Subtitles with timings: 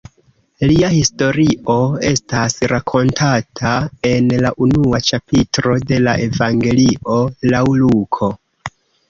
[0.69, 1.75] Lia historio
[2.11, 3.75] estas rakontata
[4.13, 7.21] en la unua ĉapitro de la Evangelio
[7.55, 8.33] laŭ Luko.